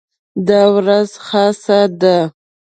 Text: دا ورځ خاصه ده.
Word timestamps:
دا 0.47 0.61
ورځ 0.75 1.09
خاصه 1.27 1.79
ده. 2.01 2.17